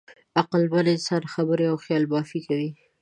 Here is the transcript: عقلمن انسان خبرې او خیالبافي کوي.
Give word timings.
عقلمن 0.39 0.85
انسان 0.95 1.23
خبرې 1.33 1.65
او 1.71 1.77
خیالبافي 1.85 2.39
کوي. 2.47 2.69